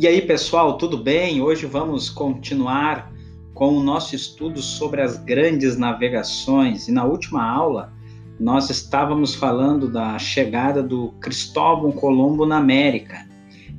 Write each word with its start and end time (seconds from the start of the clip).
E 0.00 0.08
aí, 0.08 0.22
pessoal, 0.22 0.78
tudo 0.78 0.96
bem? 0.96 1.42
Hoje 1.42 1.66
vamos 1.66 2.08
continuar 2.08 3.12
com 3.52 3.76
o 3.76 3.82
nosso 3.82 4.16
estudo 4.16 4.62
sobre 4.62 5.02
as 5.02 5.18
grandes 5.18 5.76
navegações. 5.76 6.88
E 6.88 6.90
na 6.90 7.04
última 7.04 7.44
aula, 7.44 7.92
nós 8.40 8.70
estávamos 8.70 9.34
falando 9.34 9.92
da 9.92 10.18
chegada 10.18 10.82
do 10.82 11.12
Cristóvão 11.20 11.92
Colombo 11.92 12.46
na 12.46 12.56
América. 12.56 13.28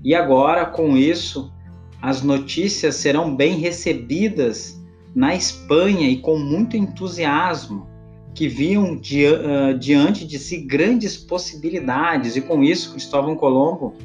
E 0.04 0.14
agora, 0.14 0.64
com 0.64 0.96
isso, 0.96 1.52
as 2.00 2.22
notícias 2.22 2.98
serão 2.98 3.36
bem 3.36 3.56
recebidas 3.58 4.80
na 5.16 5.34
Espanha 5.34 6.08
e 6.08 6.18
com 6.18 6.38
muito 6.38 6.78
entusiasmo, 6.78 7.88
que 8.36 8.48
viam 8.48 8.96
di 8.96 9.26
uh, 9.26 9.76
diante 9.76 10.28
de 10.28 10.38
si 10.38 10.58
grandes 10.58 11.18
possibilidades. 11.18 12.36
E 12.36 12.42
com 12.42 12.64
isso, 12.64 12.92
Cristóvão 12.92 13.36
Colombo 13.36 13.96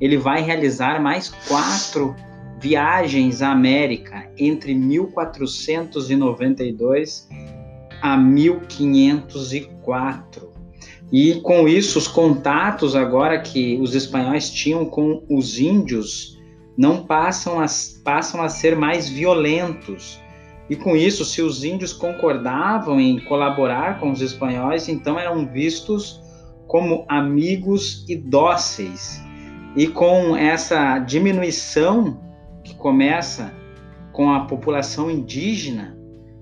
ele 0.00 0.16
vai 0.16 0.42
realizar 0.42 1.00
mais 1.00 1.28
quatro 1.48 2.14
viagens 2.60 3.42
à 3.42 3.52
América 3.52 4.28
entre 4.38 4.74
1492 4.74 7.28
a 8.00 8.16
1504. 8.16 10.54
E 11.12 11.34
com 11.42 11.68
isso, 11.68 11.98
os 11.98 12.08
contatos 12.08 12.96
agora 12.96 13.38
que 13.40 13.78
os 13.80 13.94
espanhóis 13.94 14.50
tinham 14.50 14.84
com 14.84 15.24
os 15.30 15.58
índios 15.58 16.38
não 16.76 17.04
passam 17.04 17.60
a, 17.60 17.66
passam 18.02 18.42
a 18.42 18.48
ser 18.48 18.74
mais 18.76 19.08
violentos. 19.08 20.20
E 20.68 20.74
com 20.74 20.96
isso, 20.96 21.24
se 21.24 21.40
os 21.42 21.62
índios 21.62 21.92
concordavam 21.92 23.00
em 23.00 23.20
colaborar 23.20 24.00
com 24.00 24.10
os 24.10 24.20
espanhóis, 24.20 24.88
então 24.88 25.16
eram 25.18 25.46
vistos 25.46 26.20
como 26.66 27.04
amigos 27.08 28.04
e 28.08 28.16
dóceis. 28.16 29.22
E 29.76 29.88
com 29.88 30.36
essa 30.36 31.00
diminuição 31.00 32.20
que 32.62 32.74
começa 32.74 33.52
com 34.12 34.32
a 34.32 34.46
população 34.46 35.10
indígena, 35.10 35.98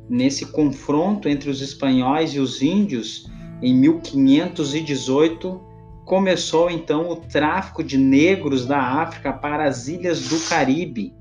nesse 0.08 0.47
confronto 0.47 1.28
entre 1.28 1.48
os 1.48 1.62
espanhóis 1.62 2.34
e 2.34 2.39
os 2.39 2.61
índios, 2.61 3.30
em 3.62 3.74
1518, 3.74 5.61
começou 6.05 6.70
então 6.70 7.08
o 7.08 7.16
tráfico 7.16 7.83
de 7.83 7.97
negros 7.97 8.66
da 8.66 8.78
África 8.78 9.33
para 9.33 9.64
as 9.64 9.89
ilhas 9.89 10.28
do 10.28 10.39
Caribe. 10.48 11.14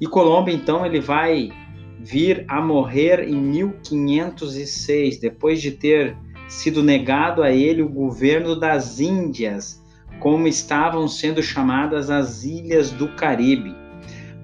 E 0.00 0.06
Colombo 0.06 0.48
então 0.48 0.86
ele 0.86 1.00
vai 1.00 1.50
vir 1.98 2.46
a 2.48 2.62
morrer 2.62 3.28
em 3.28 3.36
1506, 3.36 5.18
depois 5.18 5.60
de 5.60 5.72
ter 5.72 6.16
sido 6.48 6.82
negado 6.82 7.42
a 7.42 7.52
ele 7.52 7.82
o 7.82 7.88
governo 7.88 8.58
das 8.58 8.98
Índias 8.98 9.79
como 10.20 10.46
estavam 10.46 11.08
sendo 11.08 11.42
chamadas 11.42 12.10
as 12.10 12.44
ilhas 12.44 12.90
do 12.92 13.08
Caribe. 13.08 13.74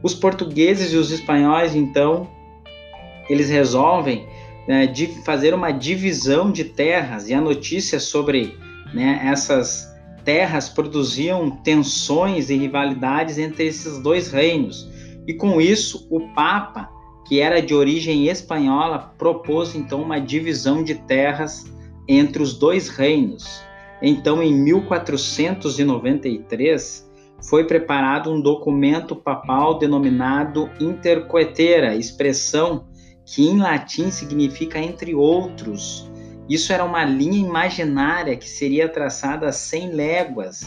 Os 0.02 0.14
portugueses 0.14 0.92
e 0.92 0.96
os 0.96 1.12
espanhóis, 1.12 1.74
então, 1.74 2.28
eles 3.28 3.48
resolvem 3.48 4.26
né, 4.66 4.86
de 4.86 5.06
fazer 5.24 5.54
uma 5.54 5.70
divisão 5.70 6.50
de 6.50 6.64
terras 6.64 7.28
e 7.28 7.34
a 7.34 7.40
notícia 7.40 8.00
sobre 8.00 8.56
né, 8.92 9.20
essas 9.24 9.94
terras 10.24 10.68
produziam 10.68 11.50
tensões 11.50 12.50
e 12.50 12.56
rivalidades 12.56 13.38
entre 13.38 13.66
esses 13.66 13.98
dois 13.98 14.30
reinos. 14.30 14.90
E 15.26 15.34
com 15.34 15.60
isso, 15.60 16.06
o 16.10 16.20
Papa, 16.34 16.88
que 17.26 17.40
era 17.40 17.60
de 17.60 17.74
origem 17.74 18.28
espanhola, 18.28 19.14
propôs 19.18 19.74
então 19.74 20.02
uma 20.02 20.20
divisão 20.20 20.82
de 20.82 20.94
terras 20.94 21.64
entre 22.08 22.42
os 22.42 22.54
dois 22.54 22.88
reinos. 22.88 23.62
Então, 24.02 24.42
em 24.42 24.52
1493, 24.52 27.06
foi 27.42 27.64
preparado 27.64 28.30
um 28.30 28.40
documento 28.40 29.16
papal 29.16 29.78
denominado 29.78 30.70
Intercoetera, 30.80 31.94
expressão 31.94 32.86
que 33.24 33.46
em 33.46 33.58
latim 33.58 34.10
significa 34.10 34.78
entre 34.78 35.14
outros. 35.14 36.10
Isso 36.48 36.72
era 36.72 36.84
uma 36.84 37.04
linha 37.04 37.38
imaginária 37.38 38.36
que 38.36 38.48
seria 38.48 38.88
traçada 38.88 39.48
a 39.48 39.52
100 39.52 39.92
léguas 39.92 40.64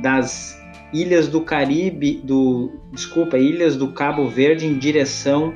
das 0.00 0.56
ilhas 0.92 1.26
do 1.26 1.40
Caribe, 1.40 2.20
do, 2.22 2.70
desculpa, 2.92 3.36
ilhas 3.36 3.76
do 3.76 3.92
Cabo 3.92 4.28
Verde 4.28 4.66
em 4.66 4.78
direção 4.78 5.52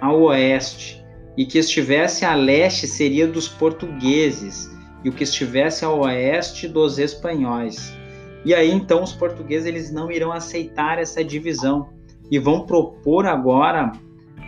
ao 0.00 0.22
oeste, 0.22 1.04
e 1.36 1.44
que 1.44 1.58
estivesse 1.58 2.24
a 2.24 2.34
leste 2.34 2.86
seria 2.86 3.26
dos 3.26 3.48
portugueses 3.48 4.73
e 5.04 5.10
o 5.10 5.12
que 5.12 5.22
estivesse 5.22 5.84
ao 5.84 6.00
oeste 6.00 6.66
dos 6.66 6.98
espanhóis. 6.98 7.94
E 8.44 8.52
aí 8.54 8.72
então 8.72 9.02
os 9.02 9.12
portugueses 9.12 9.66
eles 9.66 9.92
não 9.92 10.10
irão 10.10 10.32
aceitar 10.32 10.98
essa 10.98 11.22
divisão 11.22 11.90
e 12.30 12.38
vão 12.38 12.64
propor 12.66 13.26
agora, 13.26 13.92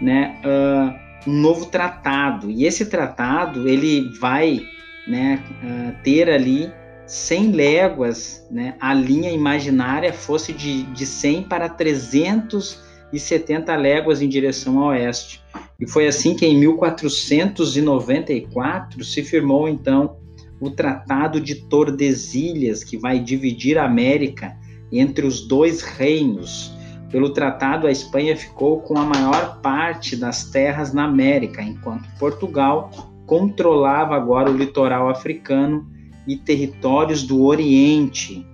né, 0.01 0.41
uh, 0.45 0.95
um 1.29 1.35
novo 1.41 1.67
tratado. 1.67 2.51
E 2.51 2.65
esse 2.65 2.87
tratado 2.87 3.69
ele 3.69 4.09
vai, 4.19 4.63
né, 5.07 5.45
uh, 5.63 5.95
ter 6.03 6.31
ali 6.31 6.73
100 7.07 7.53
léguas, 7.53 8.45
né, 8.51 8.75
a 8.81 8.95
linha 8.95 9.31
imaginária 9.31 10.13
fosse 10.13 10.53
de, 10.53 10.83
de 10.85 11.07
100 11.07 11.45
para 11.45 11.69
370 11.69 13.77
léguas 13.77 14.21
em 14.23 14.29
direção 14.29 14.79
ao 14.79 14.89
oeste. 14.89 15.43
E 15.79 15.87
foi 15.89 16.07
assim 16.07 16.35
que 16.35 16.47
em 16.47 16.59
1494 16.59 19.05
se 19.05 19.23
firmou 19.23 19.69
então 19.69 20.17
o 20.61 20.71
Tratado 20.71 21.41
de 21.41 21.55
Tordesilhas, 21.55 22.83
que 22.83 22.97
vai 22.97 23.19
dividir 23.19 23.79
a 23.79 23.85
América 23.85 24.57
entre 24.91 25.27
os 25.27 25.47
dois 25.47 25.83
reinos. 25.83 26.73
Pelo 27.11 27.31
tratado, 27.31 27.87
a 27.87 27.91
Espanha 27.91 28.37
ficou 28.37 28.81
com 28.81 28.99
a 28.99 29.05
maior 29.05 29.61
parte 29.61 30.17
das 30.17 30.51
terras 30.51 30.93
na 30.93 31.05
América, 31.05 31.63
enquanto 31.63 32.09
Portugal 32.19 32.91
controlava 33.27 34.15
agora 34.15 34.51
o 34.51 34.57
litoral 34.57 35.09
africano 35.09 35.87
e 36.27 36.37
territórios 36.37 37.23
do 37.23 37.45
Oriente. 37.45 38.47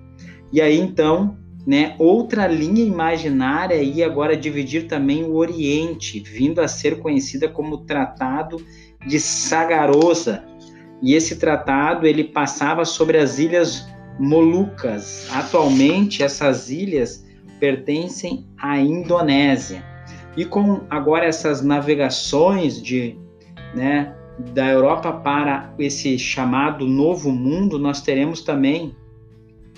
E 0.52 0.60
aí 0.60 0.78
então, 0.78 1.36
né, 1.66 1.94
outra 1.98 2.46
linha 2.46 2.84
imaginária 2.84 3.82
ia 3.82 4.06
agora 4.06 4.36
dividir 4.36 4.86
também 4.86 5.24
o 5.24 5.34
Oriente, 5.34 6.20
vindo 6.20 6.60
a 6.60 6.68
ser 6.68 6.98
conhecida 7.00 7.48
como 7.48 7.78
Tratado 7.78 8.58
de 9.06 9.18
Sagarosa, 9.18 10.44
e 11.02 11.14
esse 11.14 11.36
tratado 11.36 12.06
ele 12.06 12.22
passava 12.22 12.84
sobre 12.84 13.18
as 13.18 13.38
ilhas 13.38 13.86
Molucas. 14.18 15.28
Atualmente 15.32 16.22
essas 16.22 16.70
ilhas 16.70 17.26
pertencem 17.58 18.46
à 18.56 18.78
Indonésia. 18.78 19.84
E 20.36 20.44
com 20.44 20.82
agora 20.88 21.26
essas 21.26 21.62
navegações 21.62 22.80
de, 22.80 23.18
né, 23.74 24.14
da 24.54 24.68
Europa 24.68 25.12
para 25.12 25.74
esse 25.78 26.18
chamado 26.18 26.86
Novo 26.86 27.32
Mundo, 27.32 27.78
nós 27.78 28.00
teremos 28.00 28.42
também 28.42 28.94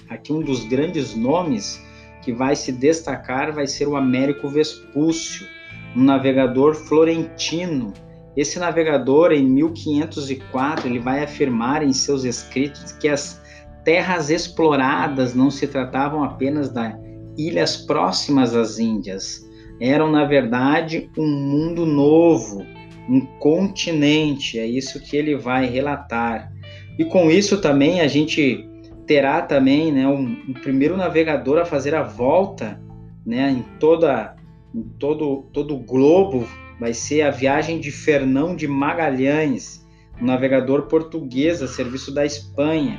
aqui 0.08 0.32
um 0.32 0.40
dos 0.40 0.64
grandes 0.64 1.14
nomes 1.14 1.82
que 2.22 2.32
vai 2.32 2.54
se 2.56 2.72
destacar 2.72 3.52
vai 3.52 3.66
ser 3.66 3.86
o 3.86 3.96
Américo 3.96 4.48
Vespúcio, 4.48 5.46
um 5.96 6.02
navegador 6.02 6.74
florentino 6.74 7.92
esse 8.36 8.58
navegador, 8.58 9.32
em 9.32 9.44
1504, 9.44 10.88
ele 10.88 10.98
vai 10.98 11.22
afirmar 11.22 11.82
em 11.82 11.92
seus 11.92 12.24
escritos 12.24 12.92
que 12.92 13.08
as 13.08 13.40
terras 13.84 14.30
exploradas 14.30 15.34
não 15.34 15.50
se 15.50 15.68
tratavam 15.68 16.24
apenas 16.24 16.70
das 16.70 16.94
ilhas 17.36 17.76
próximas 17.76 18.54
às 18.54 18.78
Índias, 18.78 19.48
eram 19.80 20.10
na 20.10 20.24
verdade 20.24 21.10
um 21.16 21.26
mundo 21.26 21.84
novo, 21.84 22.64
um 23.08 23.20
continente. 23.38 24.58
É 24.58 24.66
isso 24.66 25.00
que 25.00 25.16
ele 25.16 25.36
vai 25.36 25.66
relatar. 25.66 26.50
E 26.98 27.04
com 27.04 27.30
isso 27.30 27.60
também 27.60 28.00
a 28.00 28.08
gente 28.08 28.68
terá 29.06 29.42
também, 29.42 29.92
né, 29.92 30.06
um, 30.08 30.36
um 30.48 30.54
primeiro 30.54 30.96
navegador 30.96 31.58
a 31.58 31.64
fazer 31.64 31.94
a 31.94 32.02
volta, 32.02 32.80
né, 33.26 33.50
em 33.50 33.62
toda 33.78 34.34
em 34.74 34.82
todo 34.98 35.42
todo 35.52 35.74
o 35.74 35.78
globo 35.78 36.48
vai 36.78 36.92
ser 36.92 37.22
a 37.22 37.30
viagem 37.30 37.78
de 37.78 37.90
Fernão 37.90 38.54
de 38.54 38.66
Magalhães, 38.66 39.84
um 40.20 40.26
navegador 40.26 40.82
português 40.82 41.62
a 41.62 41.68
serviço 41.68 42.12
da 42.12 42.24
Espanha, 42.24 42.98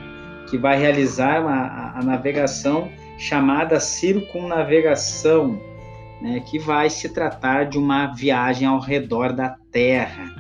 que 0.50 0.58
vai 0.58 0.78
realizar 0.80 1.42
uma, 1.42 1.98
a, 1.98 2.04
navegação 2.04 2.90
chamada 3.18 3.80
circunnavegação, 3.80 5.60
né, 6.22 6.42
que 6.50 6.60
vai 6.60 6.90
se 6.90 7.10
tratar 7.10 7.66
de 7.66 7.78
uma 7.78 8.08
viagem 8.08 8.68
ao 8.68 8.80
redor 8.80 9.34
da 9.34 9.58
Terra. 9.72 10.34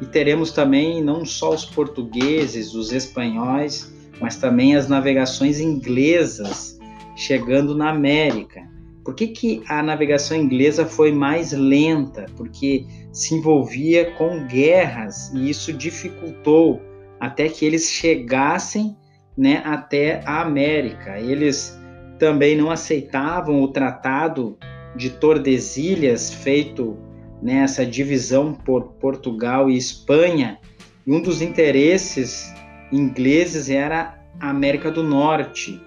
E 0.00 0.06
teremos 0.06 0.50
também 0.52 1.02
não 1.02 1.24
só 1.24 1.50
os 1.50 1.64
portugueses, 1.64 2.74
os 2.74 2.92
espanhóis, 2.92 3.94
mas 4.20 4.36
também 4.36 4.76
as 4.76 4.88
navegações 4.88 5.58
inglesas 5.60 6.78
chegando 7.16 7.74
na 7.74 7.90
América. 7.90 8.75
Por 9.06 9.14
que, 9.14 9.28
que 9.28 9.62
a 9.68 9.84
navegação 9.84 10.36
inglesa 10.36 10.84
foi 10.84 11.12
mais 11.12 11.52
lenta? 11.52 12.26
Porque 12.36 12.84
se 13.12 13.36
envolvia 13.36 14.10
com 14.16 14.44
guerras 14.48 15.32
e 15.32 15.48
isso 15.48 15.72
dificultou 15.72 16.82
até 17.20 17.48
que 17.48 17.64
eles 17.64 17.88
chegassem 17.88 18.96
né, 19.38 19.62
até 19.64 20.22
a 20.26 20.42
América. 20.42 21.20
Eles 21.20 21.80
também 22.18 22.56
não 22.56 22.68
aceitavam 22.68 23.62
o 23.62 23.68
tratado 23.68 24.58
de 24.96 25.10
Tordesilhas, 25.10 26.34
feito 26.34 26.98
nessa 27.40 27.86
divisão 27.86 28.52
por 28.54 28.94
Portugal 28.94 29.70
e 29.70 29.76
Espanha, 29.76 30.58
e 31.06 31.12
um 31.12 31.22
dos 31.22 31.42
interesses 31.42 32.52
ingleses 32.90 33.70
era 33.70 34.18
a 34.40 34.50
América 34.50 34.90
do 34.90 35.04
Norte, 35.04 35.80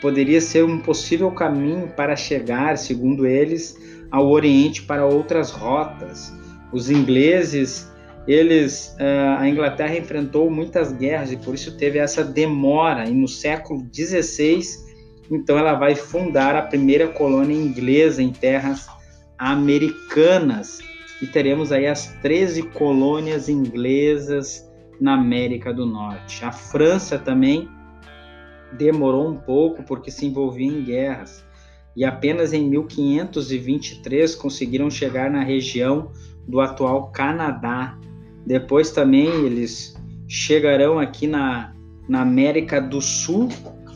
poderia 0.00 0.40
ser 0.40 0.64
um 0.64 0.78
possível 0.78 1.30
caminho 1.30 1.88
para 1.88 2.16
chegar, 2.16 2.76
segundo 2.76 3.26
eles, 3.26 3.76
ao 4.10 4.28
Oriente 4.28 4.82
para 4.82 5.04
outras 5.04 5.50
rotas. 5.50 6.32
Os 6.72 6.90
ingleses, 6.90 7.90
eles, 8.26 8.94
eh, 8.98 9.36
a 9.38 9.48
Inglaterra 9.48 9.96
enfrentou 9.96 10.50
muitas 10.50 10.92
guerras 10.92 11.32
e 11.32 11.36
por 11.36 11.54
isso 11.54 11.76
teve 11.76 11.98
essa 11.98 12.22
demora. 12.22 13.08
E 13.08 13.14
no 13.14 13.28
século 13.28 13.86
XVI, 13.92 14.62
então, 15.30 15.58
ela 15.58 15.74
vai 15.74 15.94
fundar 15.94 16.54
a 16.54 16.62
primeira 16.62 17.08
colônia 17.08 17.54
inglesa 17.54 18.22
em 18.22 18.30
terras 18.30 18.86
americanas 19.38 20.78
e 21.20 21.26
teremos 21.26 21.72
aí 21.72 21.86
as 21.86 22.06
13 22.22 22.62
colônias 22.62 23.48
inglesas 23.48 24.64
na 25.00 25.14
América 25.14 25.72
do 25.72 25.84
Norte. 25.84 26.44
A 26.44 26.52
França 26.52 27.18
também 27.18 27.68
demorou 28.72 29.28
um 29.28 29.36
pouco 29.36 29.82
porque 29.82 30.10
se 30.10 30.26
envolvia 30.26 30.66
em 30.66 30.84
guerras 30.84 31.44
e 31.96 32.04
apenas 32.04 32.52
em 32.52 32.68
1523 32.68 34.34
conseguiram 34.34 34.90
chegar 34.90 35.30
na 35.30 35.42
região 35.42 36.10
do 36.46 36.60
atual 36.60 37.10
Canadá. 37.10 37.98
Depois 38.46 38.90
também 38.90 39.28
eles 39.46 39.96
chegarão 40.28 40.98
aqui 40.98 41.26
na, 41.26 41.72
na 42.06 42.20
América 42.20 42.80
do 42.80 43.00
Sul, 43.00 43.48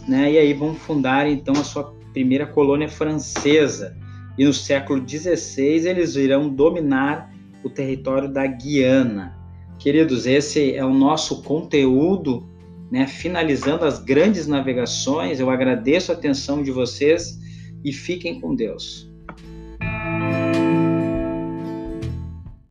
né? 0.09 0.33
E 0.33 0.39
aí 0.39 0.55
vão 0.55 0.75
fundar 0.75 1.29
então 1.29 1.55
a 1.55 1.65
sua 1.65 1.95
primeira 2.13 2.47
colônia 2.47 2.89
francesa. 2.89 3.97
E 4.39 4.45
no 4.45 4.55
século 4.55 5.07
XVI 5.07 5.87
eles 5.87 6.17
irão 6.17 6.49
dominar 6.49 7.31
o 7.63 7.69
território 7.69 8.33
da 8.33 8.47
Guiana. 8.47 9.39
Queridos, 9.79 10.27
esse 10.27 10.75
é 10.75 10.85
o 10.85 10.93
nosso 10.93 11.43
conteúdo, 11.43 12.49
né? 12.91 13.07
Finalizando 13.07 13.85
as 13.85 13.99
grandes 13.99 14.47
navegações. 14.47 15.41
Eu 15.41 15.51
agradeço 15.51 16.11
a 16.11 16.15
atenção 16.15 16.63
de 16.63 16.71
vocês 16.71 17.39
e 17.85 17.93
fiquem 17.93 18.41
com 18.41 18.55
Deus. 18.55 19.11